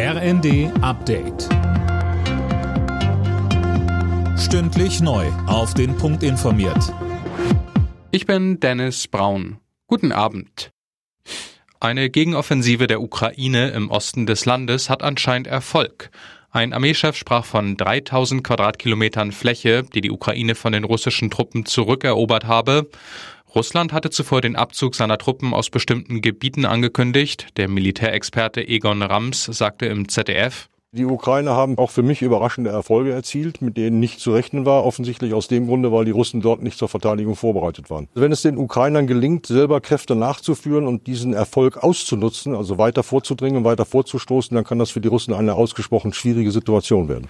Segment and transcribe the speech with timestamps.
[0.00, 1.48] RND Update.
[4.38, 5.26] Stündlich neu.
[5.48, 6.94] Auf den Punkt informiert.
[8.12, 9.58] Ich bin Dennis Braun.
[9.88, 10.70] Guten Abend.
[11.80, 16.12] Eine Gegenoffensive der Ukraine im Osten des Landes hat anscheinend Erfolg.
[16.52, 22.44] Ein Armeechef sprach von 3000 Quadratkilometern Fläche, die die Ukraine von den russischen Truppen zurückerobert
[22.44, 22.88] habe.
[23.54, 27.48] Russland hatte zuvor den Abzug seiner Truppen aus bestimmten Gebieten angekündigt.
[27.56, 33.12] Der Militärexperte Egon Rams sagte im ZDF, die Ukrainer haben auch für mich überraschende Erfolge
[33.12, 34.86] erzielt, mit denen nicht zu rechnen war.
[34.86, 38.08] Offensichtlich aus dem Grunde, weil die Russen dort nicht zur Verteidigung vorbereitet waren.
[38.14, 43.64] Wenn es den Ukrainern gelingt, selber Kräfte nachzuführen und diesen Erfolg auszunutzen, also weiter vorzudringen,
[43.64, 47.28] weiter vorzustoßen, dann kann das für die Russen eine ausgesprochen schwierige Situation werden.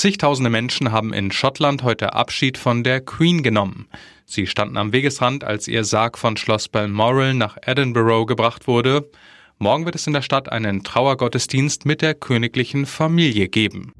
[0.00, 3.86] Zigtausende Menschen haben in Schottland heute Abschied von der Queen genommen.
[4.24, 9.10] Sie standen am Wegesrand, als ihr Sarg von Schloss Balmoral nach Edinburgh gebracht wurde.
[9.58, 13.92] Morgen wird es in der Stadt einen Trauergottesdienst mit der königlichen Familie geben.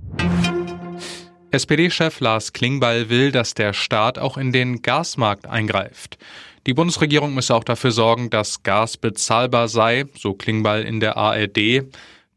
[1.51, 6.17] SPD-Chef Lars Klingbeil will, dass der Staat auch in den Gasmarkt eingreift.
[6.67, 11.85] Die Bundesregierung müsse auch dafür sorgen, dass Gas bezahlbar sei, so Klingbeil in der ARD.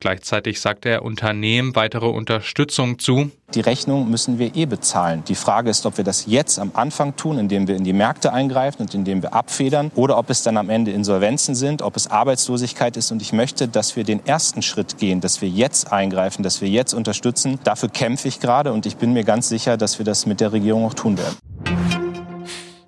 [0.03, 3.31] Gleichzeitig sagt er Unternehmen weitere Unterstützung zu.
[3.53, 5.23] Die Rechnung müssen wir eh bezahlen.
[5.29, 8.33] Die Frage ist, ob wir das jetzt am Anfang tun, indem wir in die Märkte
[8.33, 12.11] eingreifen und indem wir abfedern, oder ob es dann am Ende Insolvenzen sind, ob es
[12.11, 13.13] Arbeitslosigkeit ist.
[13.13, 16.67] Und ich möchte, dass wir den ersten Schritt gehen, dass wir jetzt eingreifen, dass wir
[16.67, 17.59] jetzt unterstützen.
[17.63, 20.51] Dafür kämpfe ich gerade und ich bin mir ganz sicher, dass wir das mit der
[20.51, 21.37] Regierung auch tun werden.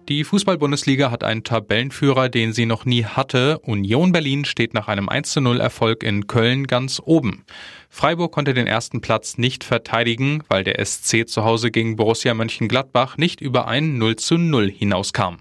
[0.08, 3.58] Die Fußball-Bundesliga hat einen Tabellenführer, den sie noch nie hatte.
[3.59, 7.44] Union Berlin steht nach einem 1-0 Erfolg in Köln ganz oben.
[7.89, 13.17] Freiburg konnte den ersten Platz nicht verteidigen, weil der SC zu Hause gegen Borussia Mönchengladbach
[13.17, 15.38] nicht über ein 0-0 hinauskam.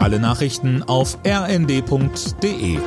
[0.00, 2.78] Alle Nachrichten auf rnd.de